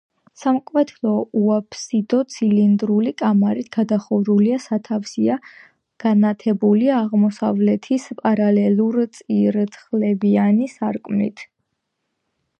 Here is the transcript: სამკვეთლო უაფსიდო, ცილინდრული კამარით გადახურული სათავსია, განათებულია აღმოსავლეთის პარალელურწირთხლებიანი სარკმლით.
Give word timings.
სამკვეთლო 0.41 1.09
უაფსიდო, 1.39 2.19
ცილინდრული 2.35 3.11
კამარით 3.21 3.67
გადახურული 3.75 4.55
სათავსია, 4.63 5.35
განათებულია 6.05 6.95
აღმოსავლეთის 7.01 8.07
პარალელურწირთხლებიანი 8.23 10.71
სარკმლით. 10.73 11.45